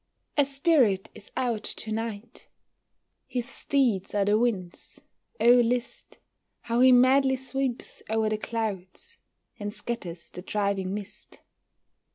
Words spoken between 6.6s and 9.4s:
How he madly sweeps o'er the clouds,